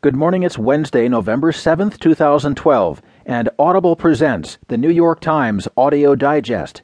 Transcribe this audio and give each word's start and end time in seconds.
Good 0.00 0.14
morning, 0.14 0.44
it's 0.44 0.56
Wednesday, 0.56 1.08
November 1.08 1.50
7th, 1.50 1.98
2012, 1.98 3.02
and 3.26 3.50
Audible 3.58 3.96
presents 3.96 4.56
the 4.68 4.78
New 4.78 4.90
York 4.90 5.18
Times 5.18 5.66
Audio 5.76 6.14
Digest. 6.14 6.82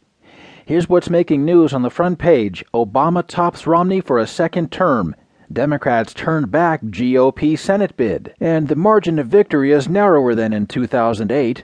Here's 0.67 0.89
what's 0.89 1.08
making 1.08 1.45
news 1.45 1.73
on 1.73 1.83
the 1.83 1.91
front 1.91 2.19
page 2.19 2.65
Obama 2.75 3.25
tops 3.25 3.69
Romney 3.69 4.00
for 4.00 4.19
a 4.19 4.27
second 4.27 4.73
term. 4.73 5.15
Democrats 5.53 6.13
turned 6.13 6.50
back 6.50 6.83
GOP 6.83 7.57
Senate 7.57 7.97
bid, 7.97 8.35
and 8.41 8.66
the 8.66 8.75
margin 8.75 9.21
of 9.21 9.29
victory 9.29 9.71
is 9.71 9.89
narrower 9.89 10.35
than 10.35 10.53
in 10.53 10.67
2008. 10.67 11.62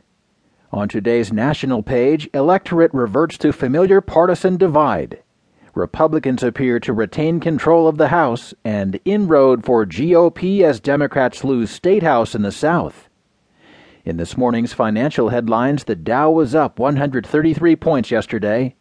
On 0.70 0.88
today's 0.88 1.32
national 1.32 1.82
page, 1.82 2.30
electorate 2.32 2.94
reverts 2.94 3.36
to 3.38 3.52
familiar 3.52 4.00
partisan 4.00 4.56
divide. 4.56 5.20
Republicans 5.74 6.42
appear 6.42 6.80
to 6.80 6.92
retain 6.92 7.38
control 7.38 7.86
of 7.86 7.96
the 7.96 8.08
House 8.08 8.52
and 8.64 8.98
inroad 9.04 9.64
for 9.64 9.86
GOP 9.86 10.62
as 10.62 10.80
Democrats 10.80 11.44
lose 11.44 11.70
State 11.70 12.02
House 12.02 12.34
in 12.34 12.42
the 12.42 12.52
South. 12.52 13.08
In 14.04 14.16
this 14.16 14.36
morning's 14.36 14.72
financial 14.72 15.28
headlines, 15.28 15.84
the 15.84 15.94
Dow 15.94 16.30
was 16.30 16.54
up 16.54 16.78
133 16.78 17.76
points 17.76 18.10
yesterday. 18.10 18.74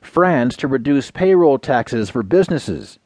France 0.00 0.56
to 0.56 0.66
reduce 0.66 1.10
payroll 1.10 1.58
taxes 1.58 2.10
for 2.10 2.22
businesses. 2.22 2.98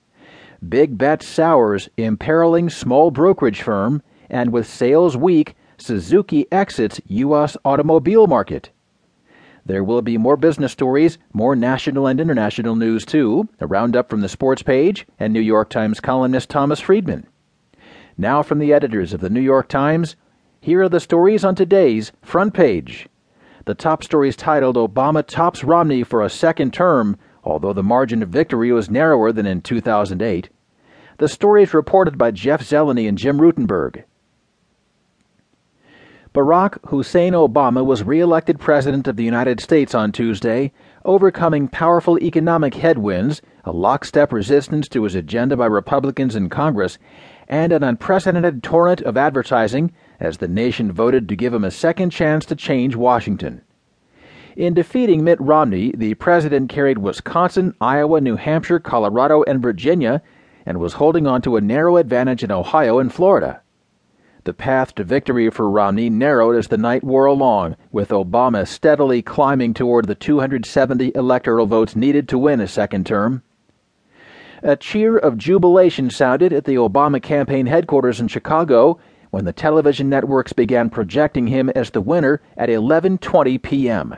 Big 0.66 0.96
bet 0.96 1.22
sours, 1.22 1.90
imperiling 1.98 2.70
small 2.70 3.10
brokerage 3.10 3.60
firm, 3.60 4.02
and 4.30 4.52
with 4.52 4.66
sales 4.66 5.16
weak, 5.16 5.54
Suzuki 5.76 6.46
exits 6.50 7.00
U.S. 7.08 7.56
automobile 7.64 8.26
market. 8.26 8.70
There 9.66 9.82
will 9.82 10.00
be 10.00 10.16
more 10.16 10.36
business 10.36 10.70
stories, 10.70 11.18
more 11.32 11.56
national 11.56 12.06
and 12.06 12.20
international 12.20 12.76
news 12.76 13.04
too, 13.04 13.48
a 13.60 13.66
roundup 13.66 14.08
from 14.08 14.20
the 14.20 14.28
sports 14.28 14.62
page, 14.62 15.08
and 15.18 15.32
New 15.32 15.40
York 15.40 15.70
Times 15.70 15.98
columnist 15.98 16.48
Thomas 16.48 16.78
Friedman. 16.78 17.26
Now 18.16 18.44
from 18.44 18.60
the 18.60 18.72
editors 18.72 19.12
of 19.12 19.20
the 19.20 19.28
New 19.28 19.40
York 19.40 19.68
Times, 19.68 20.14
here 20.60 20.82
are 20.82 20.88
the 20.88 21.00
stories 21.00 21.44
on 21.44 21.56
today's 21.56 22.12
front 22.22 22.54
page. 22.54 23.08
The 23.64 23.74
top 23.74 24.04
story 24.04 24.28
is 24.28 24.36
titled 24.36 24.76
Obama 24.76 25.26
tops 25.26 25.64
Romney 25.64 26.04
for 26.04 26.22
a 26.22 26.30
second 26.30 26.72
term, 26.72 27.16
although 27.42 27.72
the 27.72 27.82
margin 27.82 28.22
of 28.22 28.28
victory 28.28 28.70
was 28.70 28.88
narrower 28.88 29.32
than 29.32 29.46
in 29.46 29.62
2008. 29.62 30.48
The 31.18 31.28
story 31.28 31.64
is 31.64 31.74
reported 31.74 32.16
by 32.16 32.30
Jeff 32.30 32.62
Zeleny 32.62 33.08
and 33.08 33.18
Jim 33.18 33.38
Rutenberg. 33.38 34.04
Barack 36.36 36.76
Hussein 36.90 37.32
Obama 37.32 37.82
was 37.82 38.04
re-elected 38.04 38.60
President 38.60 39.08
of 39.08 39.16
the 39.16 39.24
United 39.24 39.58
States 39.58 39.94
on 39.94 40.12
Tuesday, 40.12 40.70
overcoming 41.02 41.66
powerful 41.66 42.18
economic 42.18 42.74
headwinds, 42.74 43.40
a 43.64 43.72
lockstep 43.72 44.34
resistance 44.34 44.86
to 44.90 45.04
his 45.04 45.14
agenda 45.14 45.56
by 45.56 45.64
Republicans 45.64 46.36
in 46.36 46.50
Congress, 46.50 46.98
and 47.48 47.72
an 47.72 47.82
unprecedented 47.82 48.62
torrent 48.62 49.00
of 49.00 49.16
advertising 49.16 49.90
as 50.20 50.36
the 50.36 50.46
nation 50.46 50.92
voted 50.92 51.26
to 51.26 51.36
give 51.36 51.54
him 51.54 51.64
a 51.64 51.70
second 51.70 52.10
chance 52.10 52.44
to 52.44 52.54
change 52.54 52.94
Washington. 52.94 53.62
In 54.56 54.74
defeating 54.74 55.24
Mitt 55.24 55.40
Romney, 55.40 55.90
the 55.96 56.12
president 56.16 56.68
carried 56.68 56.98
Wisconsin, 56.98 57.74
Iowa, 57.80 58.20
New 58.20 58.36
Hampshire, 58.36 58.78
Colorado, 58.78 59.42
and 59.44 59.62
Virginia, 59.62 60.20
and 60.66 60.80
was 60.80 60.92
holding 60.92 61.26
on 61.26 61.40
to 61.40 61.56
a 61.56 61.62
narrow 61.62 61.96
advantage 61.96 62.44
in 62.44 62.52
Ohio 62.52 62.98
and 62.98 63.10
Florida. 63.10 63.62
The 64.46 64.54
path 64.54 64.94
to 64.94 65.02
victory 65.02 65.50
for 65.50 65.68
Romney 65.68 66.08
narrowed 66.08 66.54
as 66.54 66.68
the 66.68 66.78
night 66.78 67.02
wore 67.02 67.24
along, 67.24 67.74
with 67.90 68.10
Obama 68.10 68.64
steadily 68.64 69.20
climbing 69.20 69.74
toward 69.74 70.06
the 70.06 70.14
270 70.14 71.10
electoral 71.16 71.66
votes 71.66 71.96
needed 71.96 72.28
to 72.28 72.38
win 72.38 72.60
a 72.60 72.68
second 72.68 73.06
term. 73.06 73.42
A 74.62 74.76
cheer 74.76 75.18
of 75.18 75.36
jubilation 75.36 76.10
sounded 76.10 76.52
at 76.52 76.64
the 76.64 76.76
Obama 76.76 77.20
campaign 77.20 77.66
headquarters 77.66 78.20
in 78.20 78.28
Chicago 78.28 79.00
when 79.32 79.44
the 79.44 79.52
television 79.52 80.08
networks 80.08 80.52
began 80.52 80.90
projecting 80.90 81.48
him 81.48 81.68
as 81.70 81.90
the 81.90 82.00
winner 82.00 82.40
at 82.56 82.68
11:20 82.68 83.60
p.m. 83.60 84.14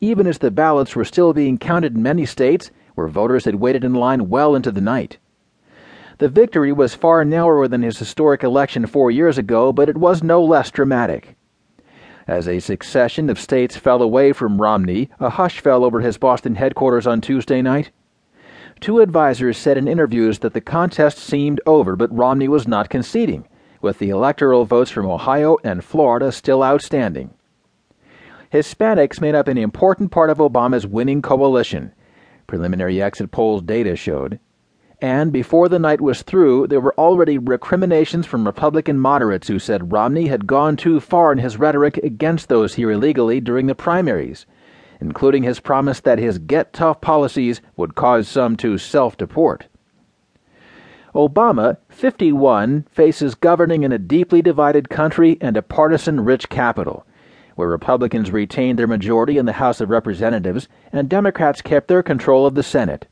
Even 0.00 0.28
as 0.28 0.38
the 0.38 0.52
ballots 0.52 0.94
were 0.94 1.04
still 1.04 1.32
being 1.32 1.58
counted 1.58 1.96
in 1.96 2.04
many 2.04 2.24
states 2.24 2.70
where 2.94 3.08
voters 3.08 3.46
had 3.46 3.56
waited 3.56 3.82
in 3.82 3.94
line 3.94 4.28
well 4.28 4.54
into 4.54 4.70
the 4.70 4.80
night. 4.80 5.18
The 6.18 6.28
victory 6.30 6.72
was 6.72 6.94
far 6.94 7.26
narrower 7.26 7.68
than 7.68 7.82
his 7.82 7.98
historic 7.98 8.42
election 8.42 8.86
four 8.86 9.10
years 9.10 9.36
ago, 9.36 9.70
but 9.70 9.90
it 9.90 9.98
was 9.98 10.22
no 10.22 10.42
less 10.42 10.70
dramatic. 10.70 11.36
As 12.26 12.48
a 12.48 12.58
succession 12.58 13.28
of 13.28 13.38
states 13.38 13.76
fell 13.76 14.00
away 14.00 14.32
from 14.32 14.60
Romney, 14.60 15.10
a 15.20 15.28
hush 15.28 15.60
fell 15.60 15.84
over 15.84 16.00
his 16.00 16.16
Boston 16.16 16.54
headquarters 16.54 17.06
on 17.06 17.20
Tuesday 17.20 17.60
night. 17.60 17.90
Two 18.80 19.02
advisers 19.02 19.58
said 19.58 19.76
in 19.76 19.86
interviews 19.86 20.38
that 20.38 20.54
the 20.54 20.60
contest 20.62 21.18
seemed 21.18 21.60
over, 21.66 21.96
but 21.96 22.14
Romney 22.16 22.48
was 22.48 22.66
not 22.66 22.88
conceding, 22.88 23.46
with 23.82 23.98
the 23.98 24.08
electoral 24.08 24.64
votes 24.64 24.90
from 24.90 25.06
Ohio 25.06 25.58
and 25.64 25.84
Florida 25.84 26.32
still 26.32 26.64
outstanding. 26.64 27.34
Hispanics 28.52 29.20
made 29.20 29.34
up 29.34 29.48
an 29.48 29.58
important 29.58 30.10
part 30.10 30.30
of 30.30 30.38
Obama's 30.38 30.86
winning 30.86 31.20
coalition, 31.20 31.92
preliminary 32.46 33.02
exit 33.02 33.30
polls 33.30 33.60
data 33.60 33.96
showed 33.96 34.40
and 35.00 35.30
before 35.30 35.68
the 35.68 35.78
night 35.78 36.00
was 36.00 36.22
through, 36.22 36.68
there 36.68 36.80
were 36.80 36.94
already 36.98 37.36
recriminations 37.36 38.24
from 38.24 38.46
Republican 38.46 38.98
moderates 38.98 39.48
who 39.48 39.58
said 39.58 39.92
Romney 39.92 40.28
had 40.28 40.46
gone 40.46 40.74
too 40.74 41.00
far 41.00 41.32
in 41.32 41.38
his 41.38 41.58
rhetoric 41.58 41.98
against 41.98 42.48
those 42.48 42.74
here 42.74 42.90
illegally 42.90 43.38
during 43.38 43.66
the 43.66 43.74
primaries, 43.74 44.46
including 44.98 45.42
his 45.42 45.60
promise 45.60 46.00
that 46.00 46.18
his 46.18 46.38
get 46.38 46.72
tough 46.72 47.02
policies 47.02 47.60
would 47.76 47.94
cause 47.94 48.26
some 48.26 48.56
to 48.56 48.78
self 48.78 49.18
deport. 49.18 49.66
Obama, 51.14 51.76
51, 51.90 52.86
faces 52.90 53.34
governing 53.34 53.82
in 53.82 53.92
a 53.92 53.98
deeply 53.98 54.40
divided 54.40 54.88
country 54.88 55.36
and 55.42 55.58
a 55.58 55.62
partisan 55.62 56.24
rich 56.24 56.48
capital, 56.48 57.06
where 57.54 57.68
Republicans 57.68 58.30
retained 58.30 58.78
their 58.78 58.86
majority 58.86 59.36
in 59.36 59.44
the 59.44 59.52
House 59.52 59.82
of 59.82 59.90
Representatives 59.90 60.68
and 60.90 61.08
Democrats 61.08 61.60
kept 61.60 61.88
their 61.88 62.02
control 62.02 62.46
of 62.46 62.54
the 62.54 62.62
Senate. 62.62 63.06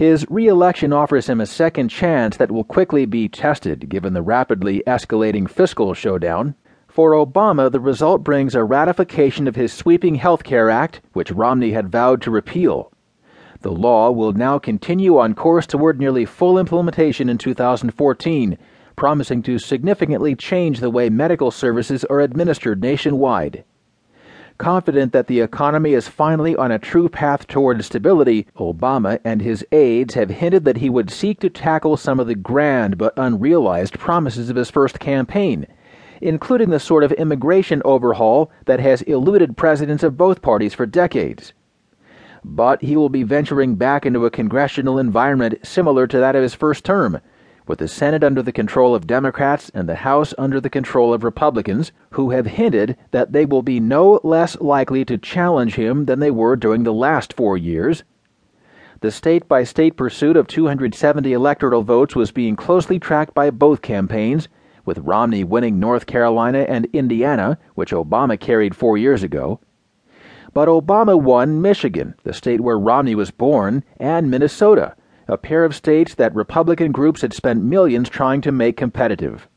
His 0.00 0.24
re-election 0.30 0.94
offers 0.94 1.28
him 1.28 1.42
a 1.42 1.46
second 1.46 1.90
chance 1.90 2.38
that 2.38 2.50
will 2.50 2.64
quickly 2.64 3.04
be 3.04 3.28
tested 3.28 3.90
given 3.90 4.14
the 4.14 4.22
rapidly 4.22 4.82
escalating 4.86 5.46
fiscal 5.46 5.92
showdown. 5.92 6.54
For 6.88 7.12
Obama, 7.12 7.70
the 7.70 7.80
result 7.80 8.24
brings 8.24 8.54
a 8.54 8.64
ratification 8.64 9.46
of 9.46 9.56
his 9.56 9.74
sweeping 9.74 10.14
Health 10.14 10.42
Care 10.42 10.70
Act, 10.70 11.02
which 11.12 11.30
Romney 11.30 11.72
had 11.72 11.92
vowed 11.92 12.22
to 12.22 12.30
repeal. 12.30 12.90
The 13.60 13.72
law 13.72 14.10
will 14.10 14.32
now 14.32 14.58
continue 14.58 15.18
on 15.18 15.34
course 15.34 15.66
toward 15.66 16.00
nearly 16.00 16.24
full 16.24 16.58
implementation 16.58 17.28
in 17.28 17.36
2014, 17.36 18.56
promising 18.96 19.42
to 19.42 19.58
significantly 19.58 20.34
change 20.34 20.80
the 20.80 20.88
way 20.88 21.10
medical 21.10 21.50
services 21.50 22.06
are 22.06 22.20
administered 22.20 22.80
nationwide. 22.80 23.64
Confident 24.60 25.14
that 25.14 25.26
the 25.26 25.40
economy 25.40 25.94
is 25.94 26.06
finally 26.06 26.54
on 26.54 26.70
a 26.70 26.78
true 26.78 27.08
path 27.08 27.46
toward 27.46 27.82
stability, 27.82 28.46
Obama 28.58 29.18
and 29.24 29.40
his 29.40 29.64
aides 29.72 30.12
have 30.12 30.28
hinted 30.28 30.66
that 30.66 30.76
he 30.76 30.90
would 30.90 31.08
seek 31.10 31.40
to 31.40 31.48
tackle 31.48 31.96
some 31.96 32.20
of 32.20 32.26
the 32.26 32.34
grand 32.34 32.98
but 32.98 33.14
unrealized 33.16 33.98
promises 33.98 34.50
of 34.50 34.56
his 34.56 34.68
first 34.68 35.00
campaign, 35.00 35.66
including 36.20 36.68
the 36.68 36.78
sort 36.78 37.02
of 37.02 37.12
immigration 37.12 37.80
overhaul 37.86 38.52
that 38.66 38.80
has 38.80 39.00
eluded 39.00 39.56
presidents 39.56 40.02
of 40.02 40.18
both 40.18 40.42
parties 40.42 40.74
for 40.74 40.84
decades. 40.84 41.54
But 42.44 42.82
he 42.82 42.98
will 42.98 43.08
be 43.08 43.22
venturing 43.22 43.76
back 43.76 44.04
into 44.04 44.26
a 44.26 44.30
congressional 44.30 44.98
environment 44.98 45.54
similar 45.62 46.06
to 46.08 46.18
that 46.18 46.36
of 46.36 46.42
his 46.42 46.54
first 46.54 46.84
term 46.84 47.22
with 47.70 47.78
the 47.78 47.86
Senate 47.86 48.24
under 48.24 48.42
the 48.42 48.50
control 48.50 48.96
of 48.96 49.06
Democrats 49.06 49.70
and 49.72 49.88
the 49.88 49.94
House 49.94 50.34
under 50.36 50.60
the 50.60 50.68
control 50.68 51.14
of 51.14 51.22
Republicans, 51.22 51.92
who 52.10 52.30
have 52.30 52.46
hinted 52.46 52.96
that 53.12 53.30
they 53.30 53.46
will 53.46 53.62
be 53.62 53.78
no 53.78 54.18
less 54.24 54.60
likely 54.60 55.04
to 55.04 55.16
challenge 55.16 55.76
him 55.76 56.06
than 56.06 56.18
they 56.18 56.32
were 56.32 56.56
during 56.56 56.82
the 56.82 56.92
last 56.92 57.32
four 57.32 57.56
years. 57.56 58.02
The 59.02 59.12
state 59.12 59.46
by 59.46 59.62
state 59.62 59.96
pursuit 59.96 60.36
of 60.36 60.48
270 60.48 61.32
electoral 61.32 61.84
votes 61.84 62.16
was 62.16 62.32
being 62.32 62.56
closely 62.56 62.98
tracked 62.98 63.34
by 63.34 63.50
both 63.50 63.82
campaigns, 63.82 64.48
with 64.84 64.98
Romney 64.98 65.44
winning 65.44 65.78
North 65.78 66.06
Carolina 66.06 66.66
and 66.68 66.88
Indiana, 66.92 67.56
which 67.76 67.92
Obama 67.92 68.38
carried 68.38 68.74
four 68.74 68.98
years 68.98 69.22
ago. 69.22 69.60
But 70.52 70.66
Obama 70.66 71.16
won 71.16 71.62
Michigan, 71.62 72.16
the 72.24 72.32
state 72.32 72.62
where 72.62 72.76
Romney 72.76 73.14
was 73.14 73.30
born, 73.30 73.84
and 74.00 74.28
Minnesota, 74.28 74.96
a 75.30 75.38
pair 75.38 75.64
of 75.64 75.76
states 75.76 76.16
that 76.16 76.34
Republican 76.34 76.90
groups 76.90 77.20
had 77.20 77.32
spent 77.32 77.62
millions 77.62 78.08
trying 78.08 78.40
to 78.40 78.50
make 78.50 78.76
competitive. 78.76 79.48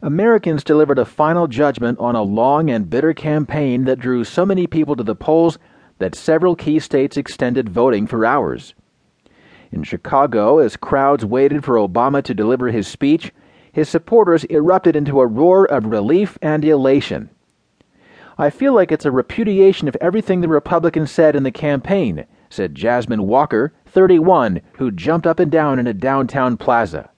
Americans 0.00 0.62
delivered 0.62 0.98
a 0.98 1.04
final 1.04 1.48
judgment 1.48 1.98
on 1.98 2.14
a 2.14 2.22
long 2.22 2.70
and 2.70 2.88
bitter 2.88 3.12
campaign 3.12 3.84
that 3.84 3.98
drew 3.98 4.22
so 4.22 4.46
many 4.46 4.66
people 4.66 4.94
to 4.94 5.02
the 5.02 5.16
polls 5.16 5.58
that 5.98 6.14
several 6.14 6.54
key 6.54 6.78
states 6.78 7.16
extended 7.16 7.68
voting 7.68 8.06
for 8.06 8.24
hours. 8.24 8.74
In 9.72 9.82
Chicago, 9.82 10.58
as 10.58 10.76
crowds 10.76 11.24
waited 11.24 11.64
for 11.64 11.74
Obama 11.74 12.22
to 12.22 12.32
deliver 12.32 12.68
his 12.68 12.86
speech, 12.86 13.32
his 13.72 13.88
supporters 13.88 14.44
erupted 14.44 14.94
into 14.94 15.20
a 15.20 15.26
roar 15.26 15.64
of 15.64 15.86
relief 15.86 16.38
and 16.40 16.64
elation. 16.64 17.28
I 18.38 18.50
feel 18.50 18.74
like 18.74 18.92
it's 18.92 19.04
a 19.04 19.10
repudiation 19.10 19.88
of 19.88 19.96
everything 20.00 20.42
the 20.42 20.48
Republicans 20.48 21.10
said 21.10 21.34
in 21.34 21.42
the 21.42 21.50
campaign, 21.50 22.26
said 22.48 22.74
Jasmine 22.74 23.26
Walker, 23.26 23.72
31, 23.86 24.60
who 24.78 24.90
jumped 24.90 25.26
up 25.26 25.38
and 25.38 25.50
down 25.50 25.78
in 25.78 25.86
a 25.86 25.94
downtown 25.94 26.56
plaza. 26.56 27.10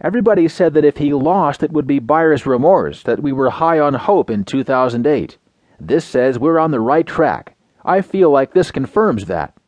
Everybody 0.00 0.46
said 0.46 0.74
that 0.74 0.84
if 0.84 0.98
he 0.98 1.12
lost, 1.12 1.62
it 1.62 1.72
would 1.72 1.86
be 1.86 1.98
buyer's 1.98 2.46
remorse, 2.46 3.02
that 3.02 3.22
we 3.22 3.32
were 3.32 3.50
high 3.50 3.80
on 3.80 3.94
hope 3.94 4.30
in 4.30 4.44
2008. 4.44 5.38
This 5.80 6.04
says 6.04 6.38
we're 6.38 6.58
on 6.58 6.70
the 6.70 6.80
right 6.80 7.06
track. 7.06 7.56
I 7.84 8.00
feel 8.00 8.30
like 8.30 8.52
this 8.52 8.70
confirms 8.70 9.24
that. 9.26 9.54